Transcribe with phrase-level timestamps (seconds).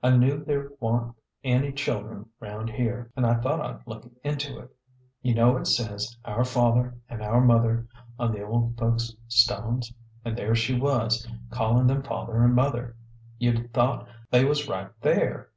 [0.00, 4.70] I knew there wa'n't any children round here, an' I thought I'd look into it.
[5.22, 9.92] You know it says' Our Father,' an'' Our Mother/ on the old folks' stones.
[10.24, 12.94] An' there she was, callin' them father an' mother.
[13.38, 15.44] You'd thought they was right there.